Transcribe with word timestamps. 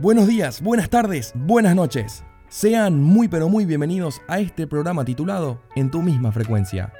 Buenos 0.00 0.28
días, 0.28 0.62
buenas 0.62 0.88
tardes, 0.88 1.34
buenas 1.34 1.74
noches. 1.76 2.24
Sean 2.48 3.02
muy 3.02 3.28
pero 3.28 3.50
muy 3.50 3.66
bienvenidos 3.66 4.22
a 4.28 4.40
este 4.40 4.66
programa 4.66 5.04
titulado 5.04 5.60
En 5.76 5.90
tu 5.90 6.00
misma 6.00 6.32
frecuencia. 6.32 6.90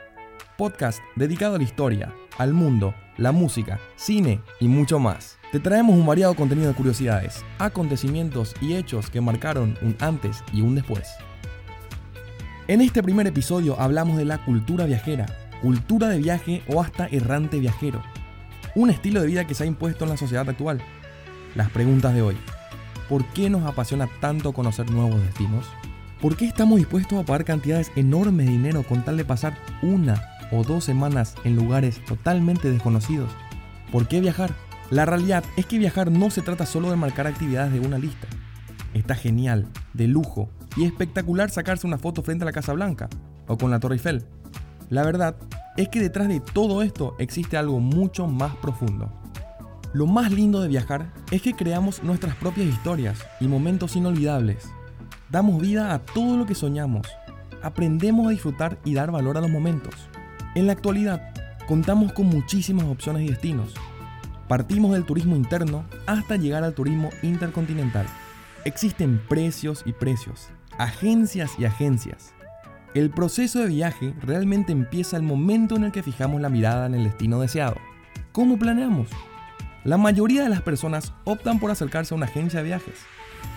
Podcast 0.58 0.98
dedicado 1.16 1.54
a 1.54 1.58
la 1.58 1.64
historia, 1.64 2.12
al 2.36 2.52
mundo, 2.52 2.94
la 3.16 3.32
música, 3.32 3.80
cine 3.96 4.42
y 4.60 4.68
mucho 4.68 4.98
más. 4.98 5.38
Te 5.50 5.60
traemos 5.60 5.96
un 5.96 6.04
variado 6.04 6.34
contenido 6.34 6.68
de 6.68 6.74
curiosidades, 6.74 7.42
acontecimientos 7.58 8.54
y 8.60 8.74
hechos 8.74 9.08
que 9.08 9.22
marcaron 9.22 9.78
un 9.80 9.96
antes 10.00 10.44
y 10.52 10.60
un 10.60 10.74
después. 10.74 11.08
En 12.68 12.82
este 12.82 13.02
primer 13.02 13.26
episodio 13.26 13.80
hablamos 13.80 14.18
de 14.18 14.26
la 14.26 14.44
cultura 14.44 14.84
viajera, 14.84 15.24
cultura 15.62 16.10
de 16.10 16.18
viaje 16.18 16.62
o 16.68 16.82
hasta 16.82 17.06
errante 17.06 17.60
viajero. 17.60 18.02
Un 18.74 18.90
estilo 18.90 19.22
de 19.22 19.26
vida 19.26 19.46
que 19.46 19.54
se 19.54 19.64
ha 19.64 19.66
impuesto 19.66 20.04
en 20.04 20.10
la 20.10 20.18
sociedad 20.18 20.46
actual. 20.46 20.82
Las 21.54 21.70
preguntas 21.70 22.12
de 22.12 22.20
hoy. 22.20 22.36
¿Por 23.10 23.24
qué 23.24 23.50
nos 23.50 23.64
apasiona 23.64 24.08
tanto 24.20 24.52
conocer 24.52 24.88
nuevos 24.88 25.20
destinos? 25.20 25.66
¿Por 26.20 26.36
qué 26.36 26.44
estamos 26.44 26.78
dispuestos 26.78 27.18
a 27.18 27.24
pagar 27.24 27.44
cantidades 27.44 27.90
enormes 27.96 28.46
de 28.46 28.52
dinero 28.52 28.84
con 28.84 29.04
tal 29.04 29.16
de 29.16 29.24
pasar 29.24 29.58
una 29.82 30.22
o 30.52 30.62
dos 30.62 30.84
semanas 30.84 31.34
en 31.42 31.56
lugares 31.56 32.04
totalmente 32.04 32.70
desconocidos? 32.70 33.28
¿Por 33.90 34.06
qué 34.06 34.20
viajar? 34.20 34.54
La 34.90 35.06
realidad 35.06 35.42
es 35.56 35.66
que 35.66 35.78
viajar 35.78 36.12
no 36.12 36.30
se 36.30 36.42
trata 36.42 36.66
solo 36.66 36.88
de 36.88 36.94
marcar 36.94 37.26
actividades 37.26 37.72
de 37.72 37.80
una 37.80 37.98
lista. 37.98 38.28
Está 38.94 39.16
genial, 39.16 39.66
de 39.92 40.06
lujo 40.06 40.48
y 40.76 40.84
espectacular 40.84 41.50
sacarse 41.50 41.88
una 41.88 41.98
foto 41.98 42.22
frente 42.22 42.44
a 42.44 42.46
la 42.46 42.52
Casa 42.52 42.74
Blanca 42.74 43.08
o 43.48 43.58
con 43.58 43.72
la 43.72 43.80
Torre 43.80 43.96
Eiffel. 43.96 44.24
La 44.88 45.02
verdad 45.02 45.34
es 45.76 45.88
que 45.88 45.98
detrás 45.98 46.28
de 46.28 46.38
todo 46.38 46.80
esto 46.80 47.16
existe 47.18 47.56
algo 47.56 47.80
mucho 47.80 48.28
más 48.28 48.54
profundo. 48.54 49.19
Lo 49.92 50.06
más 50.06 50.30
lindo 50.30 50.60
de 50.60 50.68
viajar 50.68 51.12
es 51.32 51.42
que 51.42 51.54
creamos 51.54 52.04
nuestras 52.04 52.36
propias 52.36 52.68
historias 52.68 53.26
y 53.40 53.48
momentos 53.48 53.96
inolvidables. 53.96 54.70
Damos 55.30 55.60
vida 55.60 55.92
a 55.92 55.98
todo 55.98 56.36
lo 56.36 56.46
que 56.46 56.54
soñamos. 56.54 57.08
Aprendemos 57.60 58.28
a 58.28 58.30
disfrutar 58.30 58.78
y 58.84 58.94
dar 58.94 59.10
valor 59.10 59.36
a 59.36 59.40
los 59.40 59.50
momentos. 59.50 59.94
En 60.54 60.68
la 60.68 60.74
actualidad, 60.74 61.34
contamos 61.66 62.12
con 62.12 62.26
muchísimas 62.26 62.84
opciones 62.84 63.22
y 63.22 63.30
destinos. 63.30 63.74
Partimos 64.46 64.92
del 64.92 65.04
turismo 65.04 65.34
interno 65.34 65.84
hasta 66.06 66.36
llegar 66.36 66.62
al 66.62 66.74
turismo 66.74 67.10
intercontinental. 67.22 68.06
Existen 68.64 69.20
precios 69.28 69.82
y 69.84 69.92
precios, 69.92 70.50
agencias 70.78 71.50
y 71.58 71.64
agencias. 71.64 72.32
El 72.94 73.10
proceso 73.10 73.58
de 73.58 73.66
viaje 73.66 74.14
realmente 74.22 74.70
empieza 74.70 75.16
el 75.16 75.24
momento 75.24 75.74
en 75.74 75.82
el 75.82 75.92
que 75.92 76.04
fijamos 76.04 76.40
la 76.40 76.48
mirada 76.48 76.86
en 76.86 76.94
el 76.94 77.04
destino 77.04 77.40
deseado. 77.40 77.76
¿Cómo 78.30 78.56
planeamos? 78.56 79.08
La 79.84 79.96
mayoría 79.96 80.42
de 80.42 80.50
las 80.50 80.60
personas 80.60 81.12
optan 81.24 81.58
por 81.58 81.70
acercarse 81.70 82.12
a 82.12 82.16
una 82.16 82.26
agencia 82.26 82.60
de 82.60 82.66
viajes, 82.66 83.00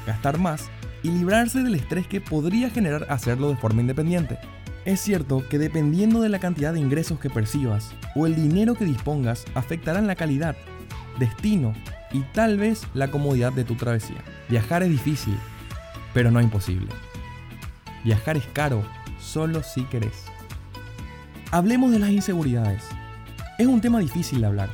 gastar 0.07 0.38
más 0.38 0.69
y 1.03 1.09
librarse 1.09 1.63
del 1.63 1.75
estrés 1.75 2.07
que 2.07 2.21
podría 2.21 2.69
generar 2.69 3.05
hacerlo 3.09 3.49
de 3.49 3.57
forma 3.57 3.81
independiente. 3.81 4.39
Es 4.85 5.01
cierto 5.01 5.44
que 5.49 5.59
dependiendo 5.59 6.21
de 6.21 6.29
la 6.29 6.39
cantidad 6.39 6.73
de 6.73 6.79
ingresos 6.79 7.19
que 7.19 7.29
percibas 7.29 7.91
o 8.16 8.25
el 8.25 8.35
dinero 8.35 8.75
que 8.75 8.85
dispongas 8.85 9.45
afectarán 9.53 10.07
la 10.07 10.16
calidad, 10.16 10.55
destino 11.19 11.73
y 12.13 12.21
tal 12.33 12.57
vez 12.57 12.88
la 12.94 13.09
comodidad 13.11 13.51
de 13.51 13.66
tu 13.66 13.75
travesía. 13.75 14.23
Viajar 14.47 14.83
es 14.83 14.89
difícil, 14.89 15.38
pero 16.13 16.31
no 16.31 16.39
imposible. 16.39 16.88
Viajar 18.05 18.38
es 18.38 18.45
caro, 18.53 18.83
solo 19.19 19.61
si 19.61 19.83
querés. 19.85 20.25
Hablemos 21.51 21.91
de 21.91 21.99
las 21.99 22.11
inseguridades. 22.11 22.83
Es 23.57 23.67
un 23.67 23.81
tema 23.81 23.99
difícil 23.99 24.41
de 24.41 24.47
hablar, 24.47 24.69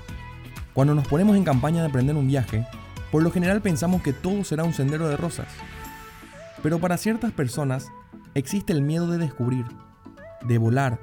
cuando 0.80 0.96
nos 0.96 1.10
ponemos 1.10 1.36
en 1.36 1.44
campaña 1.44 1.82
de 1.82 1.88
emprender 1.88 2.16
un 2.16 2.26
viaje, 2.26 2.66
por 3.12 3.22
lo 3.22 3.32
general 3.32 3.62
pensamos 3.62 4.02
que 4.02 4.14
todo 4.14 4.46
será 4.46 4.64
un 4.64 4.74
sendero 4.74 5.10
de 5.10 5.18
rosas. 5.18 5.48
Pero 6.64 6.80
para 6.80 6.96
ciertas 6.96 7.34
personas 7.34 7.88
existe 8.34 8.72
el 8.72 8.82
miedo 8.82 9.08
de 9.08 9.18
descubrir, 9.18 9.66
de 10.48 10.58
volar, 10.58 10.98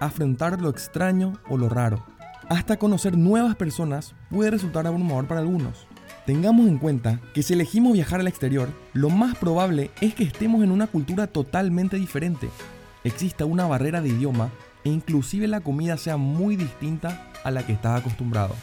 afrontar 0.00 0.62
lo 0.62 0.70
extraño 0.70 1.34
o 1.50 1.58
lo 1.58 1.68
raro. 1.68 2.06
Hasta 2.48 2.78
conocer 2.78 3.18
nuevas 3.18 3.54
personas 3.54 4.14
puede 4.30 4.50
resultar 4.50 4.86
abrumador 4.86 5.26
para 5.26 5.40
algunos. 5.40 5.86
Tengamos 6.24 6.66
en 6.66 6.78
cuenta 6.78 7.20
que 7.34 7.42
si 7.42 7.52
elegimos 7.52 7.92
viajar 7.92 8.20
al 8.20 8.28
exterior, 8.28 8.70
lo 8.94 9.10
más 9.10 9.36
probable 9.36 9.90
es 10.00 10.14
que 10.14 10.24
estemos 10.24 10.64
en 10.64 10.70
una 10.70 10.86
cultura 10.86 11.26
totalmente 11.26 11.98
diferente. 11.98 12.48
Exista 13.04 13.44
una 13.44 13.66
barrera 13.66 14.00
de 14.00 14.08
idioma 14.08 14.48
e 14.84 14.88
inclusive 14.88 15.48
la 15.48 15.60
comida 15.60 15.98
sea 15.98 16.16
muy 16.16 16.56
distinta 16.56 17.30
a 17.44 17.50
la 17.50 17.66
que 17.66 17.74
estás 17.74 18.00
acostumbrado. 18.00 18.54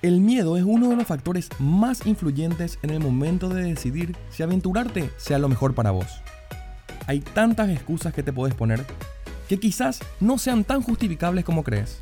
El 0.00 0.20
miedo 0.20 0.56
es 0.56 0.62
uno 0.62 0.90
de 0.90 0.96
los 0.96 1.08
factores 1.08 1.48
más 1.58 2.06
influyentes 2.06 2.78
en 2.82 2.90
el 2.90 3.00
momento 3.00 3.48
de 3.48 3.64
decidir 3.64 4.16
si 4.30 4.44
aventurarte 4.44 5.10
sea 5.16 5.40
lo 5.40 5.48
mejor 5.48 5.74
para 5.74 5.90
vos. 5.90 6.06
Hay 7.08 7.18
tantas 7.20 7.68
excusas 7.68 8.14
que 8.14 8.22
te 8.22 8.32
puedes 8.32 8.54
poner 8.54 8.86
que 9.48 9.58
quizás 9.58 9.98
no 10.20 10.38
sean 10.38 10.62
tan 10.62 10.82
justificables 10.82 11.44
como 11.44 11.64
crees. 11.64 11.98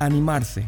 Animarse, 0.00 0.66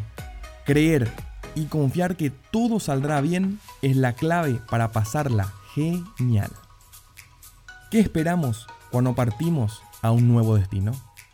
creer 0.65 1.11
y 1.53 1.65
confiar 1.65 2.15
que 2.15 2.29
todo 2.29 2.79
saldrá 2.79 3.19
bien 3.19 3.59
es 3.81 3.97
la 3.97 4.13
clave 4.13 4.61
para 4.69 4.93
pasarla 4.93 5.51
genial. 5.73 6.51
¿Qué 7.91 7.99
esperamos 7.99 8.67
cuando 8.89 9.15
partimos 9.15 9.81
a 10.01 10.11
un 10.11 10.29
nuevo 10.29 10.55
destino? 10.55 10.93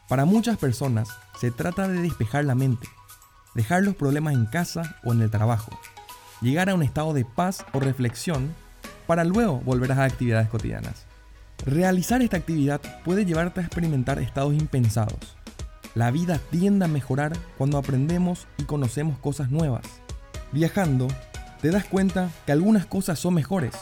Para 0.10 0.26
muchas 0.26 0.58
personas 0.58 1.10
se 1.40 1.52
trata 1.52 1.88
de 1.88 2.02
despejar 2.02 2.46
la 2.46 2.56
mente 2.56 2.88
dejar 3.56 3.84
los 3.84 3.96
problemas 3.96 4.34
en 4.34 4.46
casa 4.46 4.98
o 5.04 5.14
en 5.14 5.22
el 5.22 5.30
trabajo, 5.30 5.72
llegar 6.42 6.70
a 6.70 6.76
un 6.76 6.84
estado 6.84 7.14
de 7.14 7.26
paz 7.26 7.66
o 7.74 7.80
reflexión 7.80 8.54
para 9.08 9.24
luego 9.24 9.60
volver 9.62 9.92
a 9.92 9.96
las 9.96 10.12
actividades 10.12 10.50
cotidianas. 10.50 11.06
Realizar 11.66 12.22
esta 12.22 12.38
actividad 12.38 12.82
puede 13.04 13.26
llevarte 13.26 13.60
a 13.60 13.64
experimentar 13.64 14.20
estados 14.20 14.54
impensados. 14.54 15.38
La 15.94 16.10
vida 16.10 16.40
tiende 16.50 16.86
a 16.86 16.88
mejorar 16.88 17.34
cuando 17.58 17.78
aprendemos 17.78 18.48
y 18.58 18.64
conocemos 18.64 19.20
cosas 19.20 19.52
nuevas. 19.52 19.84
Viajando, 20.52 21.08
te 21.62 21.70
das 21.70 21.86
cuenta 21.86 22.30
que 22.46 22.52
algunas 22.52 22.86
cosas 22.86 23.20
son 23.20 23.36
mejores 23.36 23.76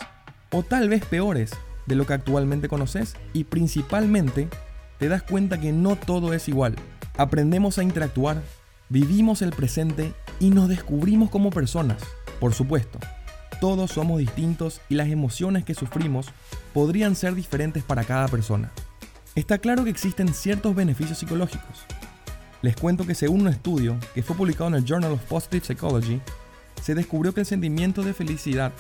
o 0.52 0.64
tal 0.64 0.90
vez 0.90 1.06
peores 1.06 1.52
de 1.86 1.96
lo 1.96 2.06
que 2.06 2.14
actualmente 2.14 2.68
conoces 2.68 3.16
y 3.34 3.46
principalmente 3.46 4.50
te 4.98 5.08
das 5.08 5.24
cuenta 5.24 5.60
que 5.60 5.72
no 5.72 5.96
todo 5.96 6.34
es 6.34 6.50
igual. 6.50 6.76
Aprendemos 7.18 7.78
a 7.78 7.84
interactuar 7.84 8.42
Vivimos 8.92 9.44
el 9.44 9.52
presente 9.52 10.16
y 10.40 10.50
nos 10.50 10.68
descubrimos 10.68 11.30
como 11.30 11.52
personas. 11.52 12.02
Por 12.40 12.56
supuesto, 12.56 12.98
todos 13.62 13.92
somos 13.92 14.18
distintos 14.18 14.82
y 14.90 14.96
las 14.96 15.10
emociones 15.10 15.64
que 15.64 15.76
sufrimos 15.76 16.26
podrían 16.74 17.16
ser 17.16 17.36
diferentes 17.36 17.84
para 17.84 18.04
cada 18.04 18.28
persona. 18.28 18.72
Está 19.36 19.60
claro 19.60 19.84
que 19.84 19.92
existen 19.92 20.34
ciertos 20.34 20.76
beneficios 20.76 21.20
psicológicos. 21.20 21.86
Les 22.64 22.76
cuento 22.76 23.06
que 23.06 23.14
según 23.14 23.42
un 23.42 23.50
estudio 23.50 23.96
que 24.16 24.24
fue 24.24 24.36
publicado 24.36 24.70
en 24.70 24.76
el 24.76 24.86
Journal 24.86 25.12
of 25.12 25.22
Positive 25.26 25.64
Psychology, 25.64 26.20
se 26.82 26.96
descubrió 26.96 27.32
que 27.32 27.42
el 27.42 27.46
sentimiento 27.46 28.02
de 28.02 28.16
felicidad 28.16 28.72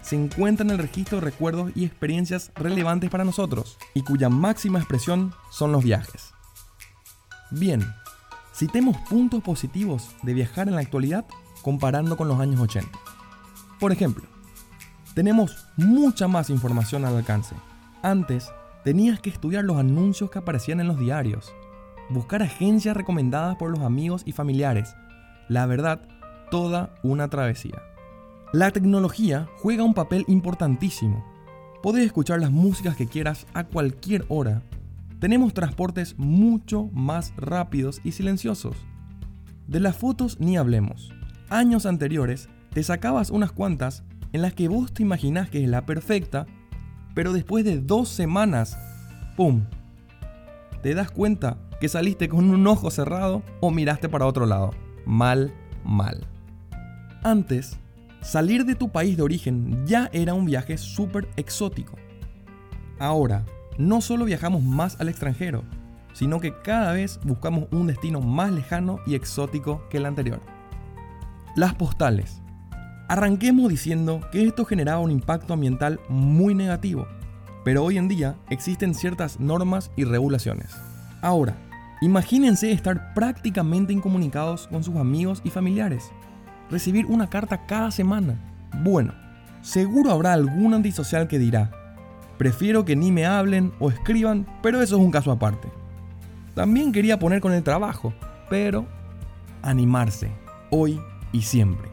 se 0.00 0.16
encuentra 0.16 0.64
en 0.64 0.70
el 0.70 0.78
registro 0.78 1.18
de 1.18 1.26
recuerdos 1.26 1.72
y 1.74 1.84
experiencias 1.84 2.52
relevantes 2.54 3.10
para 3.10 3.24
nosotros 3.24 3.76
y 3.92 4.00
cuya 4.00 4.30
máxima 4.30 4.78
expresión 4.78 5.34
son 5.50 5.72
los 5.72 5.84
viajes. 5.84 6.32
Bien, 7.50 7.84
Citemos 8.58 8.96
puntos 9.08 9.40
positivos 9.40 10.16
de 10.24 10.34
viajar 10.34 10.66
en 10.66 10.74
la 10.74 10.80
actualidad 10.80 11.24
comparando 11.62 12.16
con 12.16 12.26
los 12.26 12.40
años 12.40 12.60
80. 12.60 12.90
Por 13.78 13.92
ejemplo, 13.92 14.24
tenemos 15.14 15.68
mucha 15.76 16.26
más 16.26 16.50
información 16.50 17.04
al 17.04 17.16
alcance. 17.16 17.54
Antes 18.02 18.50
tenías 18.82 19.20
que 19.20 19.30
estudiar 19.30 19.62
los 19.62 19.76
anuncios 19.76 20.28
que 20.32 20.40
aparecían 20.40 20.80
en 20.80 20.88
los 20.88 20.98
diarios, 20.98 21.52
buscar 22.08 22.42
agencias 22.42 22.96
recomendadas 22.96 23.54
por 23.54 23.70
los 23.70 23.82
amigos 23.82 24.22
y 24.24 24.32
familiares. 24.32 24.92
La 25.48 25.64
verdad, 25.66 26.00
toda 26.50 26.96
una 27.04 27.28
travesía. 27.28 27.80
La 28.52 28.72
tecnología 28.72 29.48
juega 29.58 29.84
un 29.84 29.94
papel 29.94 30.24
importantísimo. 30.26 31.24
Puedes 31.80 32.04
escuchar 32.04 32.40
las 32.40 32.50
músicas 32.50 32.96
que 32.96 33.06
quieras 33.06 33.46
a 33.54 33.62
cualquier 33.62 34.24
hora 34.28 34.64
tenemos 35.20 35.52
transportes 35.54 36.14
mucho 36.18 36.88
más 36.92 37.32
rápidos 37.36 38.00
y 38.04 38.12
silenciosos. 38.12 38.76
De 39.66 39.80
las 39.80 39.96
fotos 39.96 40.38
ni 40.40 40.56
hablemos. 40.56 41.12
Años 41.50 41.86
anteriores 41.86 42.48
te 42.72 42.82
sacabas 42.82 43.30
unas 43.30 43.52
cuantas 43.52 44.04
en 44.32 44.42
las 44.42 44.54
que 44.54 44.68
vos 44.68 44.92
te 44.92 45.02
imaginás 45.02 45.50
que 45.50 45.62
es 45.62 45.68
la 45.68 45.86
perfecta, 45.86 46.46
pero 47.14 47.32
después 47.32 47.64
de 47.64 47.80
dos 47.80 48.08
semanas, 48.08 48.78
¡pum! 49.36 49.64
Te 50.82 50.94
das 50.94 51.10
cuenta 51.10 51.58
que 51.80 51.88
saliste 51.88 52.28
con 52.28 52.50
un 52.50 52.66
ojo 52.66 52.90
cerrado 52.90 53.42
o 53.60 53.70
miraste 53.70 54.08
para 54.08 54.26
otro 54.26 54.46
lado. 54.46 54.70
Mal, 55.04 55.52
mal. 55.84 56.26
Antes, 57.24 57.76
salir 58.20 58.64
de 58.64 58.74
tu 58.74 58.90
país 58.90 59.16
de 59.16 59.22
origen 59.22 59.84
ya 59.86 60.08
era 60.12 60.34
un 60.34 60.44
viaje 60.44 60.78
súper 60.78 61.28
exótico. 61.36 61.96
Ahora, 62.98 63.44
no 63.78 64.00
solo 64.00 64.24
viajamos 64.24 64.62
más 64.62 65.00
al 65.00 65.08
extranjero, 65.08 65.64
sino 66.12 66.40
que 66.40 66.52
cada 66.62 66.92
vez 66.92 67.20
buscamos 67.22 67.68
un 67.70 67.86
destino 67.86 68.20
más 68.20 68.50
lejano 68.50 68.98
y 69.06 69.14
exótico 69.14 69.88
que 69.88 69.98
el 69.98 70.06
anterior. 70.06 70.40
Las 71.54 71.74
postales. 71.74 72.42
Arranquemos 73.08 73.70
diciendo 73.70 74.20
que 74.32 74.44
esto 74.44 74.64
generaba 74.64 74.98
un 74.98 75.10
impacto 75.10 75.54
ambiental 75.54 76.00
muy 76.08 76.54
negativo, 76.54 77.06
pero 77.64 77.84
hoy 77.84 77.98
en 77.98 78.08
día 78.08 78.36
existen 78.50 78.94
ciertas 78.94 79.40
normas 79.40 79.90
y 79.96 80.04
regulaciones. 80.04 80.76
Ahora, 81.22 81.56
imagínense 82.00 82.72
estar 82.72 83.14
prácticamente 83.14 83.92
incomunicados 83.92 84.66
con 84.68 84.82
sus 84.82 84.96
amigos 84.96 85.40
y 85.44 85.50
familiares, 85.50 86.10
recibir 86.70 87.06
una 87.06 87.30
carta 87.30 87.64
cada 87.66 87.90
semana. 87.90 88.34
Bueno, 88.82 89.14
seguro 89.62 90.10
habrá 90.10 90.32
algún 90.32 90.74
antisocial 90.74 91.28
que 91.28 91.38
dirá, 91.38 91.70
prefiero 92.38 92.84
que 92.84 92.96
ni 92.96 93.12
me 93.12 93.26
hablen 93.26 93.72
o 93.78 93.90
escriban, 93.90 94.46
pero 94.62 94.80
eso 94.80 94.96
es 94.96 95.02
un 95.02 95.10
caso 95.10 95.30
aparte. 95.30 95.68
También 96.54 96.92
quería 96.92 97.18
poner 97.18 97.40
con 97.40 97.52
el 97.52 97.62
trabajo, 97.62 98.14
pero 98.48 98.86
animarse, 99.62 100.30
hoy 100.70 101.00
y 101.32 101.42
siempre. 101.42 101.88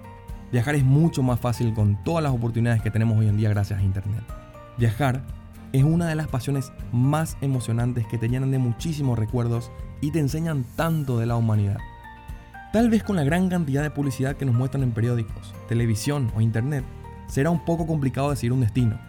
Viajar 0.51 0.75
es 0.75 0.83
mucho 0.83 1.21
más 1.23 1.39
fácil 1.39 1.73
con 1.73 2.01
todas 2.03 2.23
las 2.23 2.31
oportunidades 2.31 2.81
que 2.81 2.91
tenemos 2.91 3.17
hoy 3.17 3.27
en 3.27 3.37
día 3.37 3.49
gracias 3.49 3.79
a 3.79 3.83
Internet. 3.83 4.23
Viajar 4.77 5.21
es 5.73 5.83
una 5.83 6.07
de 6.07 6.15
las 6.15 6.27
pasiones 6.27 6.71
más 6.93 7.37
emocionantes 7.41 8.07
que 8.07 8.17
te 8.17 8.29
llenan 8.29 8.51
de 8.51 8.59
muchísimos 8.59 9.19
recuerdos 9.19 9.71
y 9.99 10.11
te 10.11 10.19
enseñan 10.19 10.63
tanto 10.75 11.19
de 11.19 11.25
la 11.25 11.35
humanidad. 11.35 11.77
Tal 12.71 12.89
vez 12.89 13.03
con 13.03 13.15
la 13.15 13.23
gran 13.23 13.49
cantidad 13.49 13.83
de 13.83 13.89
publicidad 13.89 14.35
que 14.35 14.45
nos 14.45 14.55
muestran 14.55 14.83
en 14.83 14.91
periódicos, 14.91 15.53
televisión 15.67 16.31
o 16.35 16.41
internet, 16.41 16.83
será 17.27 17.49
un 17.49 17.63
poco 17.63 17.87
complicado 17.87 18.29
decidir 18.29 18.53
un 18.53 18.61
destino. 18.61 18.99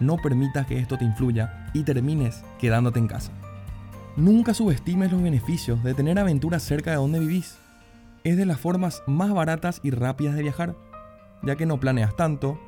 No 0.00 0.16
permitas 0.16 0.66
que 0.66 0.78
esto 0.78 0.98
te 0.98 1.04
influya 1.04 1.68
y 1.72 1.82
termines 1.82 2.42
quedándote 2.58 2.98
en 2.98 3.08
casa. 3.08 3.32
Nunca 4.16 4.54
subestimes 4.54 5.10
los 5.10 5.22
beneficios 5.22 5.82
de 5.82 5.94
tener 5.94 6.18
aventuras 6.18 6.62
cerca 6.62 6.90
de 6.90 6.96
donde 6.96 7.18
vivís 7.18 7.58
es 8.24 8.36
de 8.36 8.46
las 8.46 8.58
formas 8.58 9.02
más 9.06 9.32
baratas 9.32 9.80
y 9.82 9.90
rápidas 9.90 10.34
de 10.34 10.42
viajar, 10.42 10.74
ya 11.42 11.56
que 11.56 11.66
no 11.66 11.78
planeas 11.78 12.16
tanto, 12.16 12.58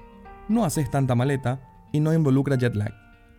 no 0.48 0.64
haces 0.64 0.90
tanta 0.90 1.14
maleta 1.14 1.60
y 1.92 2.00
no 2.00 2.12
involucra 2.12 2.56
jet 2.56 2.74
lag. 2.74 2.92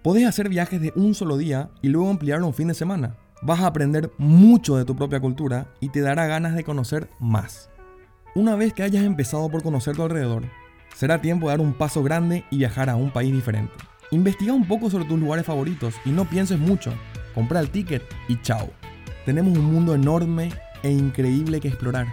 Podés 0.03 0.25
hacer 0.25 0.49
viajes 0.49 0.81
de 0.81 0.93
un 0.95 1.13
solo 1.13 1.37
día 1.37 1.69
y 1.81 1.89
luego 1.89 2.09
ampliarlo 2.09 2.47
un 2.47 2.53
fin 2.53 2.69
de 2.69 2.73
semana. 2.73 3.15
Vas 3.41 3.59
a 3.59 3.67
aprender 3.67 4.11
mucho 4.17 4.77
de 4.77 4.85
tu 4.85 4.95
propia 4.95 5.19
cultura 5.19 5.67
y 5.79 5.89
te 5.89 6.01
dará 6.01 6.25
ganas 6.25 6.55
de 6.55 6.63
conocer 6.63 7.09
más. 7.19 7.69
Una 8.35 8.55
vez 8.55 8.73
que 8.73 8.83
hayas 8.83 9.03
empezado 9.03 9.49
por 9.49 9.63
conocer 9.63 9.95
tu 9.95 10.03
alrededor, 10.03 10.43
será 10.95 11.21
tiempo 11.21 11.47
de 11.47 11.53
dar 11.53 11.61
un 11.61 11.73
paso 11.73 12.03
grande 12.03 12.43
y 12.49 12.57
viajar 12.57 12.89
a 12.89 12.95
un 12.95 13.11
país 13.11 13.33
diferente. 13.33 13.73
Investiga 14.11 14.53
un 14.53 14.67
poco 14.67 14.89
sobre 14.89 15.05
tus 15.05 15.19
lugares 15.19 15.45
favoritos 15.45 15.95
y 16.05 16.11
no 16.11 16.25
pienses 16.25 16.59
mucho. 16.59 16.93
Compra 17.35 17.59
el 17.59 17.69
ticket 17.69 18.03
y 18.27 18.41
chao. 18.41 18.71
Tenemos 19.25 19.57
un 19.57 19.65
mundo 19.65 19.93
enorme 19.93 20.49
e 20.83 20.89
increíble 20.89 21.59
que 21.59 21.67
explorar. 21.67 22.07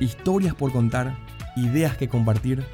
Historias 0.00 0.54
por 0.54 0.72
contar, 0.72 1.16
ideas 1.56 1.96
que 1.96 2.08
compartir, 2.08 2.64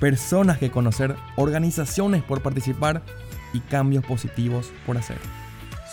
personas 0.00 0.58
que 0.58 0.70
conocer, 0.70 1.14
organizaciones 1.36 2.22
por 2.22 2.42
participar 2.42 3.02
y 3.52 3.60
cambios 3.60 4.04
positivos 4.04 4.72
por 4.86 4.96
hacer. 4.96 5.18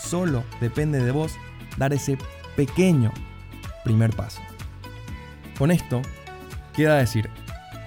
Solo 0.02 0.42
depende 0.60 1.04
de 1.04 1.10
vos 1.10 1.32
dar 1.76 1.92
ese 1.92 2.18
pequeño 2.56 3.12
primer 3.84 4.10
paso. 4.10 4.40
Con 5.58 5.70
esto, 5.70 6.02
queda 6.74 6.96
decir 6.96 7.30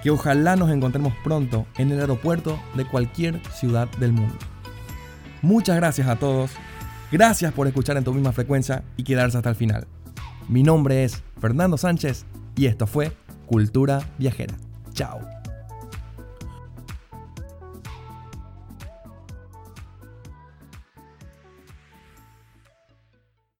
que 0.03 0.11
ojalá 0.11 0.55
nos 0.55 0.69
encontremos 0.69 1.13
pronto 1.23 1.65
en 1.77 1.91
el 1.91 1.99
aeropuerto 1.99 2.59
de 2.75 2.85
cualquier 2.85 3.41
ciudad 3.51 3.87
del 3.99 4.13
mundo. 4.13 4.35
Muchas 5.41 5.75
gracias 5.75 6.07
a 6.07 6.15
todos, 6.15 6.51
gracias 7.11 7.53
por 7.53 7.67
escuchar 7.67 7.97
en 7.97 8.03
tu 8.03 8.13
misma 8.13 8.31
frecuencia 8.31 8.83
y 8.95 9.03
quedarse 9.03 9.37
hasta 9.37 9.49
el 9.49 9.55
final. 9.55 9.87
Mi 10.47 10.63
nombre 10.63 11.03
es 11.03 11.23
Fernando 11.39 11.77
Sánchez 11.77 12.25
y 12.55 12.67
esto 12.67 12.87
fue 12.87 13.11
Cultura 13.45 14.01
Viajera. 14.17 14.55
Chao. 14.93 15.36